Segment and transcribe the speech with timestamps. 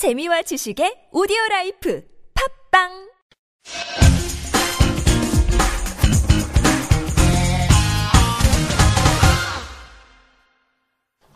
[0.00, 2.02] 재미와 지식의 오디오 life
[2.70, 2.88] 팟빵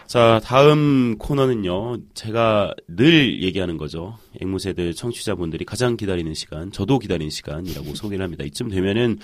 [0.07, 4.17] 자, 다음 코너는요, 제가 늘 얘기하는 거죠.
[4.41, 8.45] 앵무새들 청취자분들이 가장 기다리는 시간, 저도 기다리는 시간이라고 소개를 합니다.
[8.45, 9.19] 이쯤 되면은,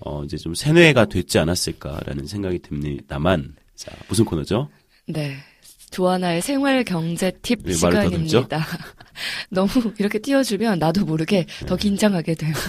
[0.00, 4.68] 어, 이제 좀 세뇌가 됐지 않았을까라는 생각이 듭니다만, 자, 무슨 코너죠?
[5.08, 5.38] 네.
[5.92, 8.66] 조하나의 생활 경제 팁왜 말을 시간입니다.
[9.50, 11.66] 너무 이렇게 띄워주면 나도 모르게 네.
[11.66, 12.54] 더 긴장하게 돼요.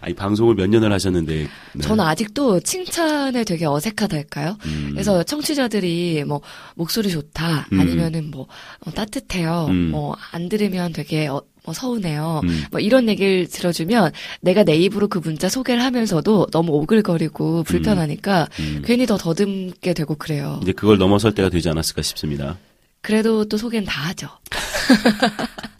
[0.00, 1.82] 아니, 방송을 몇 년을 하셨는데, 네.
[1.82, 4.56] 저는 아직도 칭찬에 되게 어색하달까요?
[4.66, 6.42] 음, 그래서 청취자들이 뭐
[6.74, 7.80] 목소리 좋다 음.
[7.80, 8.46] 아니면은 뭐
[8.80, 9.66] 어, 따뜻해요.
[9.70, 9.90] 음.
[9.90, 12.42] 뭐안 들으면 되게 어, 뭐 서운해요.
[12.44, 12.64] 음.
[12.70, 18.82] 뭐 이런 얘기를 들어주면 내가 내 입으로 그 문자 소개를 하면서도 너무 오글거리고 불편하니까 음.
[18.84, 20.60] 괜히 더 더듬게 되고 그래요.
[20.62, 22.58] 이제 그걸 넘어설 때가 되지 않았을까 싶습니다.
[23.00, 24.28] 그래도 또 소개는 다 하죠.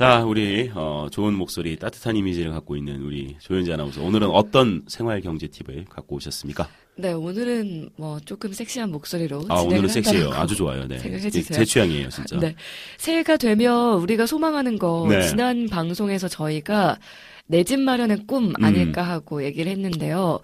[0.00, 4.02] 자, 우리, 어, 좋은 목소리, 따뜻한 이미지를 갖고 있는 우리 조현지 아나운서.
[4.02, 6.66] 오늘은 어떤 생활 경제 팁을 갖고 오셨습니까?
[6.96, 10.30] 네, 오늘은 뭐 조금 섹시한 목소리로 아, 오늘은 섹시해요.
[10.30, 10.88] 아주 좋아요.
[10.88, 10.96] 네.
[10.96, 11.42] 주세요.
[11.42, 12.38] 제 취향이에요, 진짜.
[12.38, 12.54] 네.
[12.96, 15.20] 새해가 되면 우리가 소망하는 거 네.
[15.20, 16.98] 지난 방송에서 저희가
[17.46, 18.64] 내 집 마련의 꿈 음.
[18.64, 20.40] 아닐까 하고 얘기를 했는데요.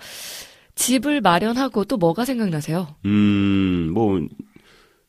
[0.75, 2.95] 집을 마련하고 또 뭐가 생각나세요?
[3.07, 4.21] 음, 뭐,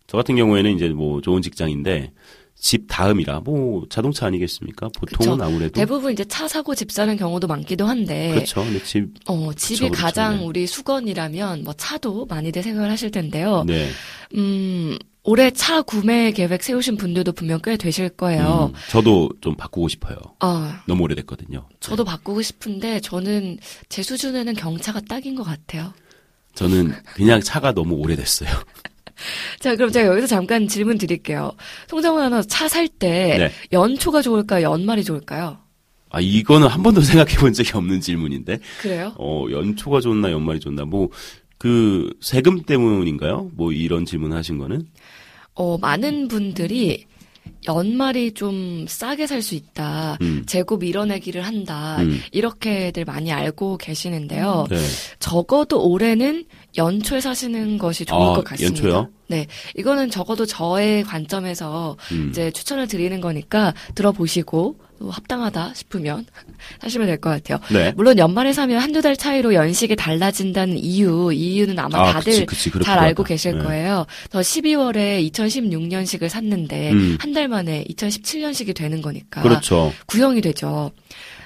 [0.07, 2.13] 저 같은 경우에는 이제 뭐 좋은 직장인데,
[2.59, 4.89] 집 다음이라, 뭐, 자동차 아니겠습니까?
[4.97, 5.45] 보통은 그쵸.
[5.45, 5.73] 아무래도.
[5.73, 8.63] 대부분 이제 차 사고 집 사는 경우도 많기도 한데 그렇죠.
[8.63, 10.01] 근데 집, 어, 집이 그쵸, 그쵸.
[10.03, 10.45] 가장 네.
[10.45, 13.63] 우리 수건이라면 뭐 차도 많이들 생각을 하실 텐데요.
[13.67, 13.89] 네.
[14.35, 18.71] 음, 올해 차 구매 계획 세우신 분들도 분명 꽤 되실 거예요.
[18.73, 20.15] 음, 저도 좀 바꾸고 싶어요.
[20.39, 21.67] 아, 너무 오래됐거든요.
[21.79, 25.93] 저도 바꾸고 싶은데 저는 제 수준에는 경차가 딱인 것 같아요.
[26.55, 28.49] 저는 그냥 차가 너무 오래됐어요.
[29.59, 31.51] 자, 그럼 제가 여기서 잠깐 질문 드릴게요.
[31.87, 33.51] 송정훈 아나운서 차살 때 네.
[33.71, 34.71] 연초가 좋을까요?
[34.71, 35.57] 연말이 좋을까요?
[36.09, 38.59] 아, 이거는 한 번도 생각해 본 적이 없는 질문인데.
[38.81, 39.13] 그래요?
[39.17, 40.85] 어, 연초가 좋나, 연말이 좋나.
[40.85, 41.09] 뭐,
[41.57, 43.51] 그, 세금 때문인가요?
[43.53, 44.87] 뭐, 이런 질문 하신 거는?
[45.55, 47.05] 어, 많은 분들이
[47.67, 50.17] 연말이 좀 싸게 살 수 있다.
[50.21, 50.43] 음.
[50.45, 51.97] 재고 밀어내기를 한다.
[51.99, 52.19] 음.
[52.31, 54.65] 이렇게들 많이 알고 계시는데요.
[54.69, 54.77] 네.
[55.19, 56.45] 적어도 올해는
[56.77, 58.83] 연초에 사시는 것이 좋을 아, 것 같습니다.
[58.83, 59.09] 연초요?
[59.27, 59.47] 네.
[59.77, 62.27] 이거는 적어도 저의 관점에서 음.
[62.29, 66.25] 이제 추천을 드리는 거니까 들어보시고 또 합당하다 싶으면
[66.81, 67.59] 사시면 될 것 같아요.
[67.71, 67.91] 네.
[67.95, 72.69] 물론 연말에 사면 한두 달 차이로 연식이 달라진다는 이유, 이 이유는 아마 아, 다들 그치,
[72.69, 73.23] 그치, 잘것 알고.
[73.23, 73.63] 계실 네.
[73.63, 74.05] 거예요.
[74.29, 77.17] 저 12월에 2016년식을 샀는데 음.
[77.19, 79.93] 한달 만에 2017년식이 되는 거니까 그렇죠.
[80.07, 80.91] 구형이 되죠.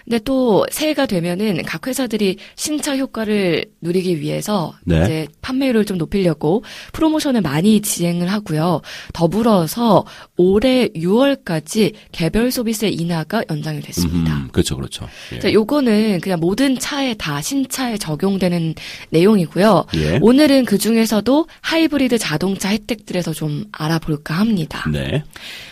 [0.03, 5.01] 근데 또 새해가 되면은 각 회사들이 신차 효과를 누리기 위해서 네.
[5.03, 6.63] 이제 판매율을 좀 높이려고
[6.93, 8.81] 프로모션을 많이 진행을 하고요.
[9.13, 10.05] 더불어서
[10.37, 14.35] 올해 6월까지 개별 소비세 인하가 연장이 됐습니다.
[14.35, 15.07] 음, 그렇죠, 그렇죠.
[15.33, 15.39] 예.
[15.39, 18.75] 자, 요거는 그냥 모든 차에 다 신차에 적용되는
[19.09, 19.85] 내용이고요.
[19.95, 20.19] 예.
[20.21, 24.89] 오늘은 그 중에서도 하이브리드 자동차 혜택들에서 좀 알아볼까 합니다.
[24.91, 25.23] 네.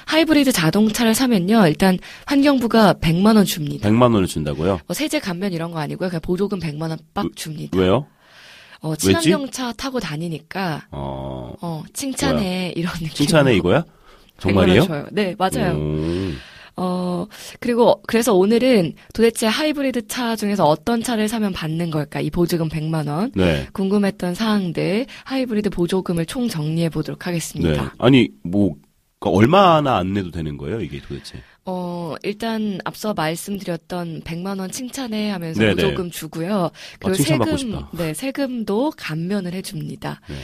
[0.05, 3.89] 하이브리드 자동차를 사면요, 일단 환경부가 100만 원 줍니다.
[3.89, 4.79] 100만 원을 준다고요?
[4.87, 7.77] 뭐 세제 감면 이런 거 아니고요, 그냥 보조금 100만 원 빡 줍니다.
[7.77, 8.05] 왜요?
[8.81, 13.09] 어, 친환경 차 타고 다니니까 어, 어 칭찬해 이런 느낌.
[13.09, 13.83] 칭찬해 이거야?
[14.39, 15.07] 정말이에요?
[15.11, 15.73] 네, 맞아요.
[15.75, 16.37] 음,
[16.77, 17.25] 어,
[17.59, 22.21] 그리고 그래서 오늘은 도대체 하이브리드 차 중에서 어떤 차를 사면 받는 걸까?
[22.21, 23.31] 이 보조금 100만 원.
[23.35, 23.67] 네.
[23.73, 27.25] 궁금했던 사항들 하이브리드 보조금을 총 정리해 보도록 네.
[27.25, 27.93] 하겠습니다.
[27.97, 28.75] 아니, 뭐,
[29.19, 31.39] 그러니까 얼마나 안 내도 되는 거예요, 이게 도대체?
[31.65, 35.75] 어, 일단 앞서 말씀드렸던 100만 원 칭찬해 하면서 네네.
[35.75, 36.71] 보조금 주고요.
[36.99, 37.81] 그리고 아, 세금.
[37.93, 40.21] 네, 세금도 감면을 해 줍니다.
[40.27, 40.35] 네.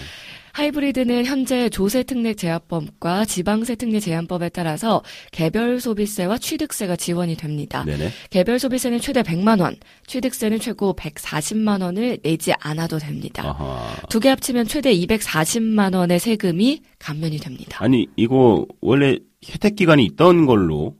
[0.53, 5.03] 하이브리드는 현재 조세 특례 제한법과 지방세 특례 제한법에 따라서
[5.33, 7.83] 개별 소비세와 취득세가 지원이 됩니다.
[7.83, 8.09] 네네.
[8.29, 9.75] 개별 소비세는 최대 100만 원,
[10.07, 13.97] 취득세는 최고 140만 원을 내지 않아도 됩니다.
[14.09, 17.77] 두 개 합치면 최대 240만 원의 세금이 감면이 됩니다.
[17.81, 19.17] 아니, 이거 원래
[19.50, 20.95] 혜택 기간이 있던 걸로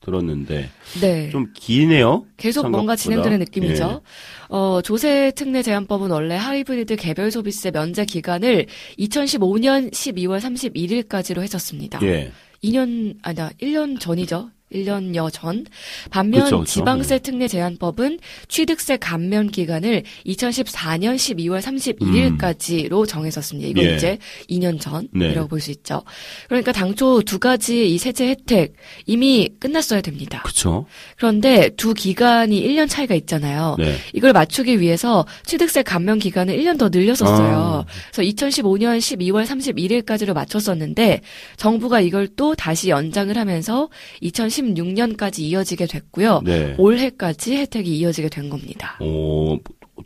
[0.00, 0.70] 들었는데,
[1.00, 1.30] 네.
[1.30, 2.24] 좀 기네요?
[2.36, 2.96] 계속 뭔가 생각보다.
[2.96, 4.00] 진행되는 느낌이죠.
[4.02, 4.10] 예.
[4.48, 8.66] 어, 조세 특례 제한법은 원래 하이브리드 개별 소비세 면제 기간을
[8.98, 12.00] 2015년 12월 31일까지로 했었습니다.
[12.02, 12.32] 예.
[12.64, 14.50] 2년, 아니다, 1년 전이죠.
[14.72, 15.66] 1년여 전.
[16.10, 16.70] 반면 그쵸, 그쵸.
[16.72, 18.18] 지방세 특례 제한법은
[18.48, 23.68] 취득세 감면 기간을 2014년 12월 31일까지로 정했었습니다.
[23.68, 23.96] 이건 예.
[23.96, 24.18] 이제
[24.48, 25.48] 2년 전이라고 네.
[25.48, 26.02] 볼수 있죠.
[26.48, 28.74] 그러니까 당초 두 가지 이 세제 혜택
[29.06, 30.42] 이미 끝났어야 됩니다.
[30.44, 30.86] 그쵸.
[31.16, 33.76] 그런데 두 기간이 1년 차이가 있잖아요.
[33.78, 33.96] 네.
[34.12, 37.56] 이걸 맞추기 위해서 취득세 감면 기간을 1년 더 늘렸었어요.
[37.56, 37.84] 아.
[38.12, 41.20] 그래서 2015년 12월 31일까지로 맞췄었는데
[41.56, 43.88] 정부가 이걸 또 다시 연장을 하면서
[44.60, 46.42] 2016년까지 이어지게 됐고요.
[46.44, 46.74] 네.
[46.78, 48.96] 올해까지 혜택이 이어지게 된 겁니다.
[49.00, 49.56] 어,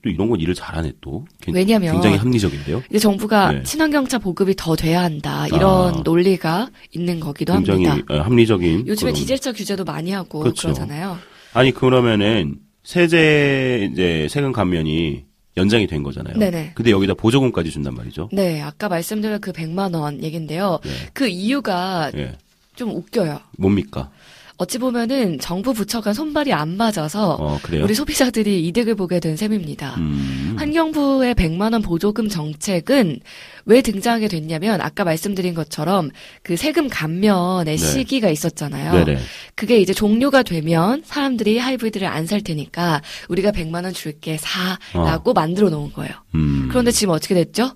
[0.03, 1.25] 또 이런 건 일을 잘하네 또.
[1.41, 2.83] 굉- 왜냐면 굉장히 합리적인데요.
[2.91, 3.63] 이제 정부가 네.
[3.63, 6.03] 친환경차 보급이 더 돼야 한다 이런 아.
[6.05, 8.15] 논리가 있는 거기도 굉장히 합니다.
[8.15, 8.87] 어, 합리적인.
[8.87, 10.63] 요즘에 그런- 디젤차 규제도 많이 하고 그렇죠.
[10.69, 11.19] 그러잖아요
[11.53, 15.25] 아니 그러면은 세제 이제 세금 감면이
[15.57, 16.37] 연장이 된 거잖아요.
[16.37, 16.73] 네네.
[16.75, 18.29] 근데 여기다 보조금까지 준단 말이죠.
[18.33, 20.81] 네, 아까 말씀드린 그 100만 원 얘긴데요.
[20.83, 20.91] 네.
[21.13, 22.33] 그 이유가 예.
[22.75, 23.39] 좀 웃겨요.
[23.57, 24.11] 뭡니까?
[24.57, 27.59] 어찌 보면은 정부 부처가 손발이 안 맞아서 어?
[27.83, 29.97] 우리 소비자들이 이득을 보게 된 셈입니다.
[29.97, 30.55] 음.
[30.59, 33.19] 환경부의 100만 원 보조금 정책은
[33.67, 36.11] 왜 등장하게 됐냐면 아까 말씀드린 것처럼
[36.43, 37.77] 그 세금 감면의 네.
[37.77, 39.05] 시기가 있었잖아요.
[39.05, 39.19] 네네.
[39.57, 45.69] 그게 이제 종료가 되면 사람들이 하이브리드를 안 살 테니까 우리가 100만 원 줄게 사라고 만들어
[45.69, 46.15] 놓은 거예요.
[46.35, 46.69] 음.
[46.71, 47.73] 그런데 지금 어떻게 됐죠?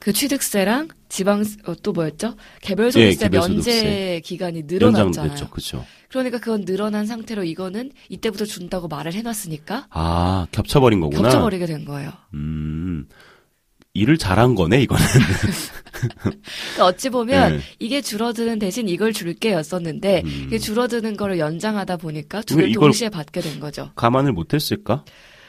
[0.00, 2.36] 그 취득세랑 지방 어, 또 뭐였죠?
[2.60, 3.70] 개별 소득세 예, 개별소득세.
[3.72, 5.06] 면제 기간이 늘어났잖아요.
[5.06, 5.48] 연장됐죠.
[5.48, 5.82] 그렇죠.
[6.10, 11.22] 그러니까 그건 늘어난 상태로 이거는 이때부터 준다고 말을 해놨으니까 아, 겹쳐버린 거구나.
[11.22, 12.10] 겹쳐버리게 된 거예요.
[12.34, 13.08] 음.
[13.94, 15.02] 일을 잘한 거네, 이거는.
[16.20, 17.60] 그러니까 어찌 보면 네.
[17.78, 20.42] 이게 줄어드는 대신 이걸 줄게였었는데 음.
[20.48, 23.90] 이게 줄어드는 거를 연장하다 보니까 이걸- 동시에 받게 된 거죠.
[23.96, 25.02] 감안을 못했을까?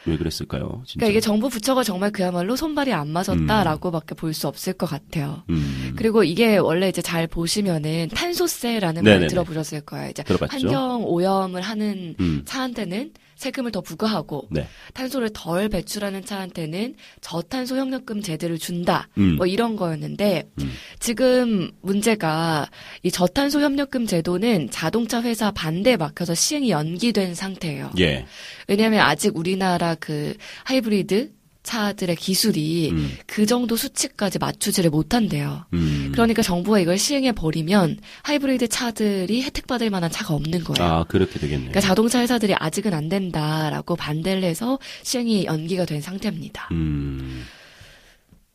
[0.07, 0.81] 왜 그랬을까요?
[0.86, 1.00] 진짜.
[1.00, 5.44] 그러니까 이게 정부 부처가 정말 그야말로 손발이 안 맞았다라고밖에 볼 수 없을 것 같아요.
[5.50, 5.94] 음.
[5.95, 9.04] 그리고 이게 원래 이제 잘 보시면은 탄소세라는.
[9.04, 10.09] 말 들어보셨을 거예요.
[10.12, 10.51] 이제 들어봤죠.
[10.68, 12.42] 환경 오염을 하는 음.
[12.45, 14.68] 차한테는 세금을 더 부과하고 네.
[14.94, 19.07] 탄소를 덜 배출하는 차한테는 저탄소 협력금 제도를 준다.
[19.18, 19.36] 음.
[19.38, 20.72] 뭐 이런 거였는데 음.
[21.00, 22.69] 지금 문제가
[23.04, 27.92] 이 저탄소 협력금 제도는 자동차 회사 반대에 막혀서 시행이 연기된 상태예요.
[28.00, 28.25] 예.
[28.68, 30.36] 왜냐하면 아직 우리나라 그
[30.66, 31.37] 하이브리드
[31.68, 33.18] 차들의 기술이 음.
[33.28, 35.66] 그 정도 수치까지 맞추지를 못한대요.
[35.74, 36.12] 음.
[36.14, 40.90] 그러니까 정부가 이걸 시행해 버리면 하이브리드 차들이 혜택받을 만한 차가 없는 거예요.
[40.92, 41.58] 아, 그렇게 되겠네.
[41.66, 46.69] 그러니까 자동차 회사들이 아직은 안 된다라고 반대를 해서 시행이 연기가 된 상태입니다.
[46.72, 47.44] 음.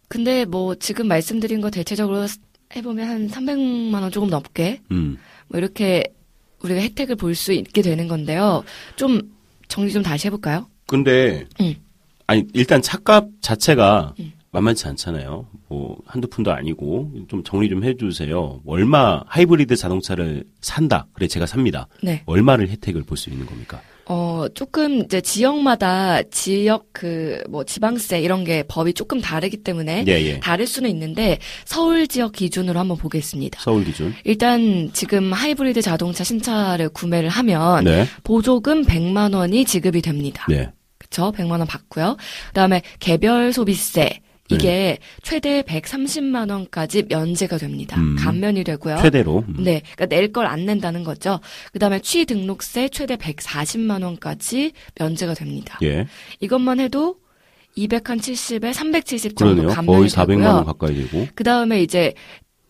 [0.09, 2.27] 근데 뭐 지금 말씀드린 거 대체적으로
[2.75, 5.19] 해보면 한 300만 원 조금 넘게 음.
[5.49, 6.05] 뭐 이렇게
[6.61, 8.65] 우리가 혜택을 볼 수 있게 되는 건데요.
[8.97, 9.21] 좀
[9.69, 10.67] 정리 좀 다시 해볼까요?
[10.87, 11.75] 근데 응.
[12.33, 14.33] 아니 일단 차값 자체가 응.
[14.53, 15.47] 만만치 않잖아요.
[15.69, 18.61] 뭐 한두 푼도 아니고 좀 정리 좀 해주세요.
[18.67, 21.07] 얼마 하이브리드 자동차를 산다.
[21.13, 21.89] 그래 제가 삽니다.
[22.03, 22.23] 네.
[22.27, 23.81] 얼마를 혜택을 볼 수 있는 겁니까?
[24.07, 30.13] 어, 조금 이제 지역마다 지역 그 뭐 지방세 이런 게 법이 조금 다르기 때문에 예,
[30.13, 30.41] 예.
[30.41, 33.61] 다를 수는 있는데 서울 지역 기준으로 한번 보겠습니다.
[33.63, 34.13] 서울 기준.
[34.25, 38.07] 일단 지금 하이브리드 자동차 신차를 구매를 하면 네.
[38.25, 40.47] 보조금 100만 원이 지급이 됩니다.
[40.49, 40.71] 네.
[41.13, 41.31] 그쵸?
[41.33, 42.17] 100만 원 받고요.
[42.49, 44.57] 그다음에 개별 소비세 네.
[44.57, 47.99] 이게 최대 130만 원까지 면제가 됩니다.
[48.01, 48.17] 음.
[48.19, 48.97] 감면이 되고요.
[49.01, 49.45] 최대로.
[49.49, 49.57] 음.
[49.63, 51.39] 네, 그러니까 낼 걸 안 낸다는 거죠.
[51.73, 55.79] 그다음에 취등록세 최대 140만 원까지 면제가 됩니다.
[55.83, 56.07] 예.
[56.41, 57.17] 이것만 해도
[57.77, 59.75] 270에 370 정도 그러네요.
[59.75, 60.65] 감면이 거의 400만 원 되고요.
[60.65, 61.29] 가까이 되고.
[61.35, 62.13] 그다음에 이제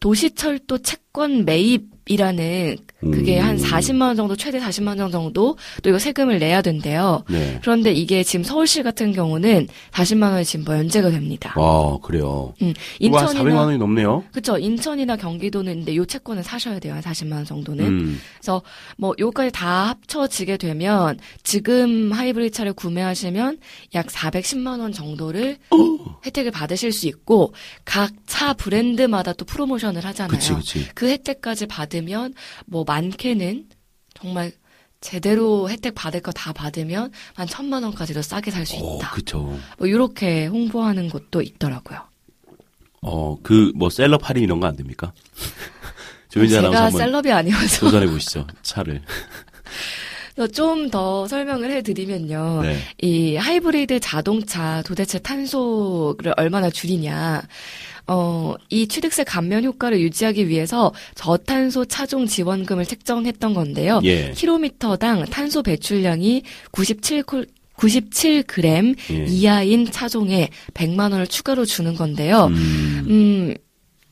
[0.00, 3.44] 도시철도 채권 매입이라는 그게 음.
[3.44, 7.24] 한 40만 원 정도 최대 40만 원 정도 또 이거 세금을 내야 된대요.
[7.28, 7.58] 네.
[7.60, 11.54] 그런데 이게 지금 서울시 같은 경우는 40만 원이 지금 면제가 됩니다.
[11.56, 12.54] 와 그래요.
[12.62, 12.74] 음, 한
[13.10, 14.24] 400만 인천이나 원이 넘네요.
[14.32, 16.94] 그쵸 인천이나 경기도는 근데 요 채권을 사셔야 돼요.
[16.94, 17.84] 한 40만 원 정도는.
[17.84, 18.20] 음.
[18.38, 18.62] 그래서
[18.96, 23.58] 뭐 요까지 다 합쳐지게 되면 지금 하이브리드 차를 구매하시면
[23.94, 25.58] 약 410만 원 정도를
[26.24, 27.52] 혜택을 받으실 수 있고
[27.84, 30.30] 각 차 브랜드마다 또 프로모션을 하잖아요.
[30.30, 30.88] 그치 그치.
[30.94, 32.32] 그 혜택까지 받으면
[32.64, 33.68] 뭐 많게는
[34.14, 34.52] 정말
[35.00, 39.10] 제대로 혜택 받을 거 다 받으면 한 천만 원까지도 싸게 살수어 있다.
[39.12, 39.58] 그쵸.
[39.78, 42.00] 뭐 이렇게 홍보하는 곳도 있더라고요.
[43.00, 45.12] 어 그 뭐 셀럽 할인 이런 거 안 됩니까?
[46.34, 48.46] 아나운서 제가 셀럽이 아니어서 도전해 보시죠.
[48.62, 49.02] 차를.
[50.52, 52.60] 좀 더 설명을 해드리면요.
[52.62, 52.76] 네.
[53.00, 57.42] 이 하이브리드 자동차 도대체 탄소를 얼마나 줄이냐.
[58.06, 64.00] 어, 이 취득세 감면 효과를 유지하기 위해서 저탄소 차종 지원금을 책정했던 건데요.
[64.04, 64.32] 예.
[64.32, 67.22] 킬로미터당 탄소 배출량이 97
[67.76, 69.24] 97g 예.
[69.26, 72.46] 이하인 차종에 100만 원을 추가로 주는 건데요.
[72.46, 73.06] 음.
[73.08, 73.54] 음,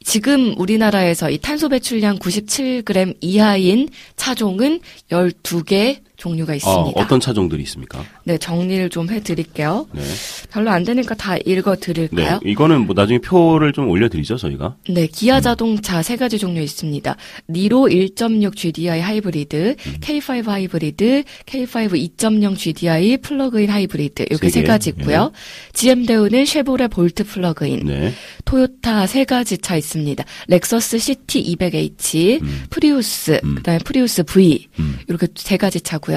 [0.03, 7.01] 지금 우리나라에서 이 탄소 배출량 97g 이하인 차종은 12개 종류가 어, 있습니다.
[7.01, 8.05] 어떤 차종들이 있습니까?
[8.25, 9.87] 네, 정리를 좀 해드릴게요.
[9.93, 10.03] 네.
[10.51, 11.43] 별로 안 되니까 다 네.
[11.47, 12.41] 읽어드릴까요?
[12.45, 14.77] 이거는 뭐 나중에 표를 좀 올려드리죠, 저희가.
[14.89, 17.17] 네, 기아 자동차 세 가지 종류 있습니다.
[17.49, 19.95] 니로 1.6 GDI 하이브리드, 음.
[20.01, 24.67] K5 하이브리드, K5 2.0 GDI 플러그인 하이브리드 이렇게 세세 개.
[24.67, 25.33] 가지 있고요.
[25.73, 28.13] GM 대우는 쉐보레 볼트 플러그인, 네.
[28.45, 30.23] 토요타 세 가지 차 있습니다.
[30.49, 33.55] 렉서스 CT 200H, 프리우스, 음.
[33.57, 34.99] 그다음에 프리우스 V 음.
[35.09, 36.10] 이렇게 세 가지 차고요.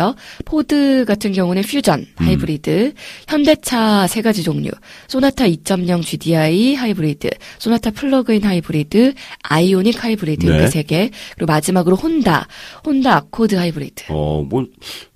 [0.45, 2.25] 포드 같은 경우는 퓨전 음.
[2.25, 2.93] 하이브리드,
[3.27, 4.69] 현대차 세 가지 종류,
[5.07, 10.51] 소나타 2.0 GDI 하이브리드, 소나타 플러그인 하이브리드, 아이오닉 하이브리드 네.
[10.53, 12.47] 이렇게 세 개, 그리고 마지막으로 혼다,
[12.85, 14.05] 혼다 아코드 하이브리드.
[14.09, 14.65] 어, 뭐,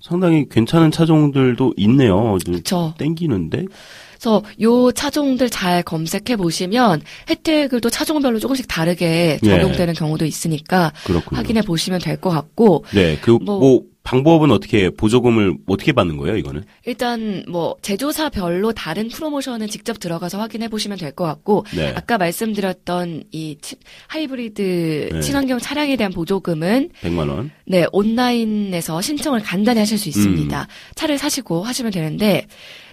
[0.00, 2.38] 상당히 괜찮은 차종들도 있네요.
[2.44, 2.94] 좀 그렇죠.
[2.98, 3.64] 땡기는데?
[4.12, 9.48] 그래서 요 차종들 잘 검색해 보시면 혜택을 또 차종별로 조금씩 다르게 예.
[9.48, 11.38] 적용되는 경우도 있으니까 그렇군요.
[11.38, 13.82] 확인해 보시면 될 것 같고 네, 그, 뭐- 뭐,
[14.12, 16.64] 방법은 어떻게, 보조금을 어떻게 받는 거예요, 이거는?
[16.86, 21.92] 일단 뭐 제조사별로 다른 프로모션은 직접 들어가서 확인해 보시면 될 것 같고 네.
[21.94, 25.20] 아까 말씀드렸던 이 치- 하이브리드 네.
[25.20, 27.50] 친환경 차량에 대한 보조금은 100만 원.
[27.66, 30.58] 네 온라인에서 신청을 간단히 하실 수 있습니다.
[30.58, 30.66] 음.
[30.94, 32.46] 차를 사시고 하시면 되는데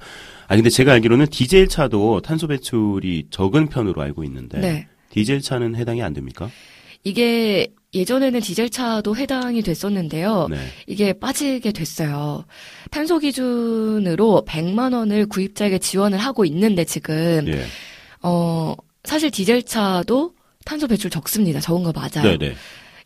[0.47, 4.59] 아, 근데 제가 알기로는 디젤 차도 탄소 배출이 적은 편으로 알고 있는데.
[4.59, 4.87] 네.
[5.09, 6.49] 디젤 차는 해당이 안 됩니까?
[7.03, 10.47] 이게 예전에는 디젤 차도 해당이 됐었는데요.
[10.49, 10.57] 네.
[10.85, 12.43] 이게 빠지게 됐어요.
[12.91, 17.63] 탄소 기준으로 100만 원을 구입자에게 지원을 하고 있는데 지금 예.
[18.21, 20.34] 어 사실 디젤 차도
[20.65, 21.61] 탄소 배출 적습니다.
[21.61, 22.37] 적은 거 맞아요.
[22.37, 22.55] 네네.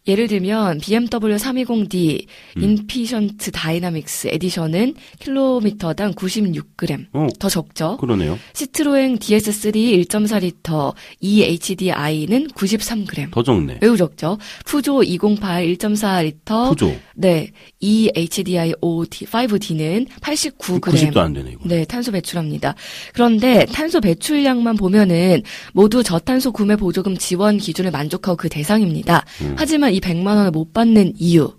[0.07, 2.25] 예를 들면 BMW 320d
[2.57, 2.63] 음.
[2.63, 7.97] Efficient Dynamics Edition은 킬로미터당 96g 어, 더 적죠.
[7.97, 8.39] 그러네요.
[8.53, 13.79] 시트로엥 DS3 1.4리터 EHDI는 93g 더 적네.
[13.81, 14.37] 매우 적죠.
[14.65, 16.95] 푸조 208 1.4리터 푸조.
[17.15, 20.79] 네, EHDI 5D, 5D는 89g.
[20.79, 21.61] 90도 안 되네, 이거.
[21.65, 22.75] 네, 탄소 배출합니다.
[23.13, 29.25] 그런데 탄소 배출량만 보면은 모두 저탄소 구매 보조금 지원 기준을 만족하고 그 대상입니다.
[29.41, 29.55] 음.
[29.57, 31.51] 하지만 이 100만 원을 못 받는 이유,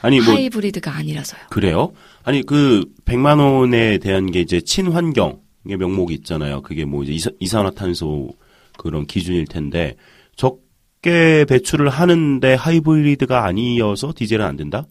[0.00, 1.40] 아니, 뭐, 하이브리드가 아니라서요.
[1.50, 1.92] 그래요?
[2.22, 6.62] 아니 그 100만 원에 대한 게 이제 친환경 의 명목이 있잖아요.
[6.62, 8.30] 그게 뭐 이제 이산화탄소
[8.78, 9.96] 그런 기준일 텐데
[10.36, 14.86] 적게 배출을 하는데 하이브리드가 아니어서 디젤은 안 된다?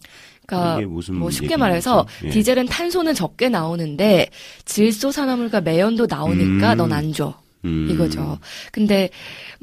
[0.46, 1.56] 그러니까 뭐 쉽게 얘기인지.
[1.56, 2.28] 말해서 예.
[2.30, 4.28] 디젤은 탄소는 적게 나오는데
[4.64, 6.76] 질소 산화물과 매연도 나오니까 음.
[6.76, 7.34] 넌안 줘.
[7.64, 7.88] 음.
[7.90, 8.38] 이거죠.
[8.70, 9.08] 근데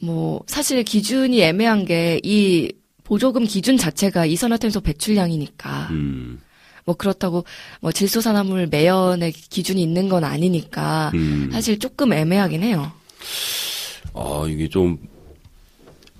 [0.01, 2.71] 뭐 사실 기준이 애매한 게 이
[3.03, 6.39] 보조금 기준 자체가 이산화탄소 배출량이니까 음.
[6.85, 7.45] 뭐 그렇다고
[7.81, 11.49] 뭐 질소산화물 매연의 기준이 있는 건 아니니까 음.
[11.51, 12.91] 사실 조금 애매하긴 해요.
[14.13, 14.97] 아 이게 좀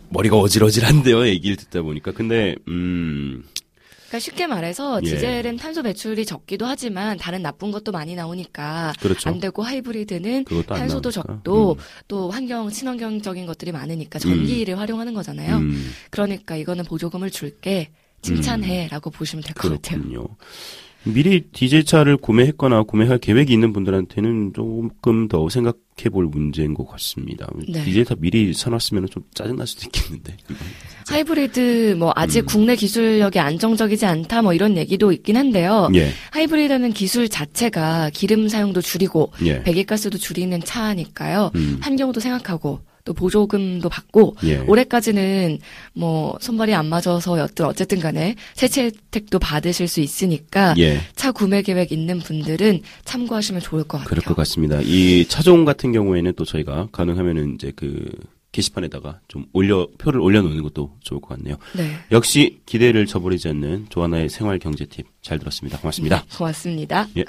[0.09, 1.27] 머리가 어질어질한데요.
[1.27, 3.43] 얘기를 듣다 보니까 근데 음.
[4.13, 5.09] 그러니까 쉽게 말해서 예.
[5.09, 9.29] 디젤은 탄소 배출이 적기도 하지만 다른 나쁜 것도 많이 나오니까 그렇죠.
[9.29, 11.09] 안 되고 하이브리드는 탄소도.
[11.09, 11.77] 적고 음.
[12.07, 15.57] 또 환경 친환경적인 것들이 많으니까 전기를 활용하는 거잖아요.
[15.57, 15.91] 음.
[16.11, 17.89] 그러니까 이거는 보조금을 줄게
[18.21, 19.99] 칭찬해라고 보시면 될 것 같아요.
[21.03, 27.47] 미리 디젤 차를 구매했거나 구매할 계획이 있는 분들한테는 조금 더 생각해 볼 문제인 것 같습니다.
[27.67, 27.83] 네.
[27.83, 30.37] 디젤 차 미리 사놨으면 좀 짜증날 수도 있겠는데.
[31.09, 32.45] 하이브리드 뭐 아직 음.
[32.45, 35.89] 국내 기술력이 안정적이지 않다 뭐 이런 얘기도 있긴 한데요.
[35.95, 39.61] 예, 하이브리드는 기술 자체가 기름 사용도 줄이고 예.
[39.63, 41.51] 배기가스도 줄이는 차니까요.
[41.55, 41.77] 음.
[41.81, 44.57] 환경도 생각하고 또 보조금도 받고 예.
[44.59, 45.59] 올해까지는
[45.93, 51.61] 뭐 손발이 안 맞아서 여튼 어쨌든 간에 세채 혜택도 받으실 수 있으니까 예, 차 구매
[51.61, 54.09] 계획 있는 분들은 참고하시면 좋을 것 같아요.
[54.09, 54.79] 그럴 것 같습니다.
[54.81, 58.09] 이 차종 같은 경우에는 또 저희가 가능하면은 이제 그
[58.53, 61.57] 게시판에다가 좀 올려 표를 올려놓는 것도 좋을 것 같네요.
[61.75, 61.97] 네.
[62.11, 65.79] 역시 기대를 저버리지 않는 조하나의 생활 경제 팁 잘 들었습니다.
[65.79, 66.23] 고맙습니다.
[66.37, 67.07] 고맙습니다.
[67.17, 67.25] 예.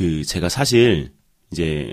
[0.00, 1.12] 그 제가 사실
[1.52, 1.92] 이제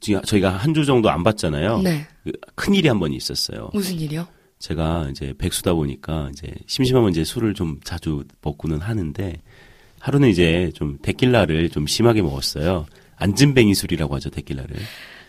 [0.00, 1.80] 저희가 한 주 정도 안 봤잖아요.
[1.82, 2.06] 네.
[2.54, 3.70] 큰 일이 한 번 있었어요.
[3.72, 4.28] 무슨 일이요?
[4.58, 9.40] 제가 이제 백수다 보니까 이제 심심하면 이제 술을 좀 자주 먹고는 하는데
[10.00, 12.84] 하루는 이제 좀 데킬라를 좀 심하게 먹었어요.
[13.16, 14.76] 안진뱅이 술이라고 하죠, 데킬라를.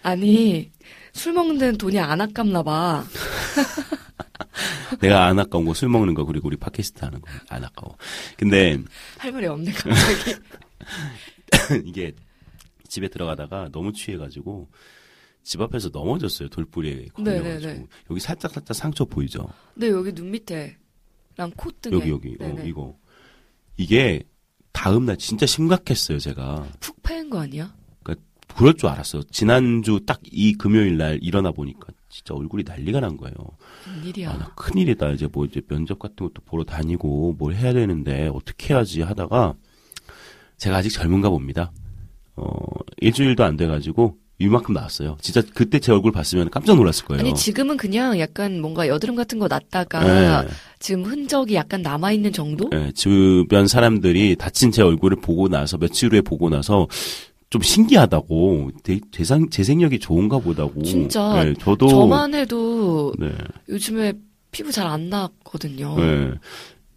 [0.03, 0.71] 아니
[1.13, 3.03] 술 먹는 데는 돈이 안 아깝나 봐.
[5.01, 7.95] 내가 안 아까운 거 술 먹는 거 그리고 우리 팟캐스트 하는 거 안 아까워.
[8.37, 8.77] 근데
[9.17, 10.35] 할 말이 없네 갑자기.
[11.85, 12.13] 이게
[12.87, 14.67] 집에 들어가다가 너무 취해가지고
[15.43, 16.49] 집 앞에서 넘어졌어요.
[16.49, 17.59] 돌뿌리에 걸려가지고.
[17.71, 17.87] 네네네.
[18.09, 19.47] 여기 살짝 살짝 상처 보이죠?
[19.75, 21.95] 네, 여기 눈 밑에랑 콧등에.
[21.95, 22.63] 여기 여기 어.
[22.65, 22.97] 이거
[23.77, 24.23] 이게
[24.71, 26.19] 다음 날 진짜 심각했어요.
[26.19, 27.75] 제가 푹 패인 거 아니야?
[28.55, 29.21] 그럴 줄 알았어요.
[29.31, 33.35] 지난주 딱 이 금요일 날 일어나 보니까 진짜 얼굴이 난리가 난 거예요.
[33.87, 34.31] 웬일이야.
[34.31, 35.11] 아, 나 큰일이다.
[35.11, 39.53] 이제 뭐 이제 면접 같은 것도 보러 다니고 뭘 해야 되는데 어떻게 해야지 하다가
[40.59, 41.71] 제가 아직 젊은가 봅니다.
[42.35, 42.51] 어,
[43.01, 45.17] 일주일도 안 돼가지고 이만큼 나왔어요.
[45.19, 47.19] 진짜 그때 제 얼굴 봤으면 깜짝 놀랐을 거예요.
[47.19, 50.47] 아니 지금은 그냥 약간 뭔가 여드름 같은 거 났다가 네.
[50.79, 52.69] 지금 흔적이 약간 남아 있는 정도?
[52.73, 56.87] 예, 주변 사람들이 다친 제 얼굴을 보고 나서 며칠 후에 보고 나서
[57.49, 60.83] 좀 신기하다고 되- 재상, 재생력이 좋은가 보다고.
[60.83, 63.33] 진짜 예, 저도 저만 해도 네,
[63.67, 64.13] 요즘에
[64.51, 65.95] 피부 잘안 났거든요.
[65.99, 66.31] 예.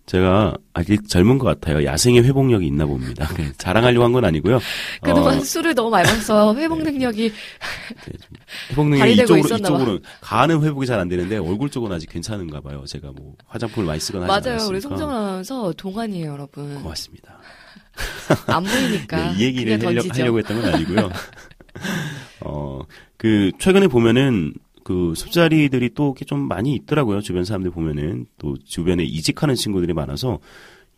[0.06, 1.85] 제가 아직 젊은 것 같아요.
[1.85, 3.26] 야생의 회복력이 있나 봅니다.
[3.37, 4.59] 네, 자랑하려고 한 건 아니고요.
[5.00, 7.32] 그동안 어, 술을 너무 많이 마셔서 회복 능력이
[8.71, 9.56] 회복 능력이 이쪽으로.
[9.56, 12.85] 이쪽으로 가는 회복이 잘 안 되는데 얼굴 쪽은 아직 괜찮은가 봐요.
[12.87, 14.59] 제가 뭐 화장품을 많이 쓰거나 하지 맞아요.
[14.66, 14.88] 우리 않았으니까.
[14.97, 16.75] 송정은 아나운서 동안이에요, 여러분.
[16.82, 17.38] 고맙습니다.
[18.49, 19.32] 안 보이니까.
[19.32, 20.02] 네, 이 얘기를 하려.
[20.11, 21.11] 하려고 했던 건 아니고요.
[22.40, 22.80] 어,
[23.16, 24.52] 그, 최근에 보면은,
[24.85, 27.21] 그, 술자리들이 또 이렇게 좀 많이 있더라고요.
[27.21, 28.27] 주변 사람들 보면은.
[28.39, 30.39] 또, 주변에 이직하는 친구들이 많아서,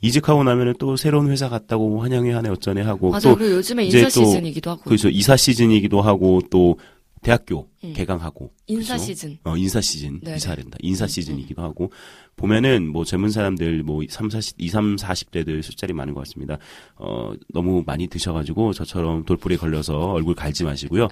[0.01, 3.37] 이직하고 나면은 또 새로운 회사 갔다고 환영회 하네 어쩌네 하고, 맞아요.
[3.37, 4.83] 또, 요즘에 이제 인사 또 시즌이기도 하고.
[4.85, 5.09] 그죠.
[5.09, 6.77] 이사 시즌이기도 하고, 또,
[7.25, 7.95] 대학교 음.
[7.97, 8.51] 개강하고.
[8.67, 9.07] 인사 그죠?
[9.07, 9.39] 시즌.
[9.45, 10.21] 어, 인사 시즌.
[10.21, 10.37] 네네.
[10.37, 10.77] 이사된다.
[10.83, 11.91] 인사 시즌이기도 하고.
[12.37, 16.59] 보면은 뭐 젊은 사람들 뭐 3, 40, 2, 3, 40대들 술자리 많은 것 같습니다.
[16.97, 21.09] 어, 너무 많이 드셔 가지고 저처럼 돌풀에 걸려서 얼굴 갈지 마시고요.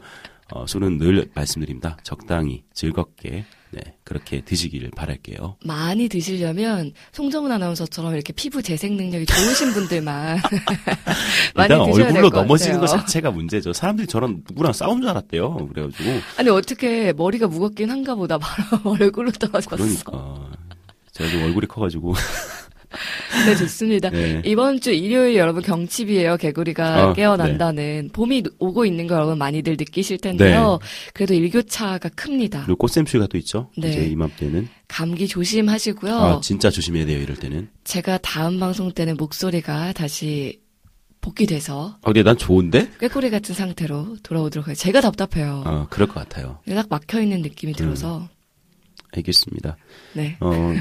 [0.51, 1.97] 어, 술은 늘 말씀드립니다.
[2.03, 5.57] 적당히 즐겁게 네, 그렇게 드시기를 바랄게요.
[5.65, 10.41] 많이 드시려면 송정은 아나운서처럼 이렇게 피부 재생 능력이 좋으신 분들만
[11.57, 12.87] 많이 일단 드셔야 얼굴로 넘어지는 것.
[12.87, 13.73] 자체가 문제죠.
[13.73, 15.69] 사람들이 저랑 누구랑 싸운 줄 알았대요.
[15.69, 19.71] 그래가지고 아니 어떻게 머리가 무겁긴 한가 보다 바로 얼굴로 떨어졌어.
[19.77, 20.51] 그러니까
[21.13, 22.13] 제가 좀 얼굴이 커가지고
[23.47, 24.11] 네 좋습니다.
[24.11, 24.43] 네.
[24.45, 26.37] 이번 주 일요일 여러분 경칩이에요.
[26.37, 30.79] 개구리가 아, 깨어난다는 봄이 오고 있는 거 여러분 많이들 느끼실 텐데요.
[30.81, 31.11] 네.
[31.15, 32.65] 그래도 일교차가 큽니다.
[32.65, 33.71] 그리고 꽃샘추위가 또 있죠.
[33.77, 33.91] 네.
[33.91, 36.15] 이제 이맘때는 감기 조심하시고요.
[36.15, 37.21] 아 진짜 조심해야 돼요.
[37.21, 37.69] 이럴 때는.
[37.85, 40.61] 제가 다음 방송 때는 목소리가 다시
[41.23, 42.91] 복귀돼서 아 근데 난 좋은데?
[43.01, 44.75] 꾀꼬리 같은 상태로 돌아오도록 해요.
[44.75, 45.63] 제가 답답해요.
[45.65, 46.59] 아 그럴 것 같아요.
[46.69, 48.29] 딱 막혀 있는 느낌이 들어서
[49.13, 49.77] 알겠습니다.
[50.15, 50.37] 네.
[50.41, 50.73] 어,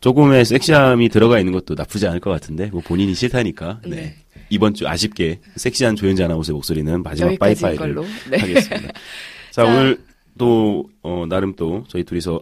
[0.00, 3.80] 조금의 섹시함이 들어가 있는 것도 나쁘지 않을 것 같은데, 뭐 본인이 싫다니까.
[3.84, 3.96] 네.
[3.96, 4.16] 네.
[4.50, 7.96] 이번 주 아쉽게 섹시한 조연자 아나운서의 목소리는 마지막 빠이빠이를.
[8.30, 8.38] 네.
[8.38, 8.92] 하겠습니다.
[9.50, 9.64] 자, 자.
[9.64, 10.02] 오늘
[10.38, 12.40] 또, 어, 나름 또 저희 둘이서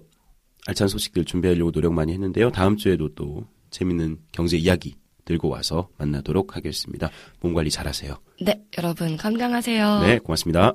[0.67, 2.51] 알찬 소식들 준비하려고 노력 많이 했는데요.
[2.51, 7.11] 다음 주에도 또 재밌는 경제 이야기 들고 와서 만나도록 하겠습니다.
[7.41, 8.17] 몸 관리 잘하세요.
[8.41, 10.01] 네, 여러분 건강하세요.
[10.01, 10.75] 네, 고맙습니다.